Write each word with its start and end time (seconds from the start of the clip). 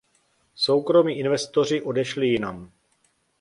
Soukromí 0.55 1.13
investoři 1.19 1.81
odešli 1.81 2.27
jinam. 2.27 2.71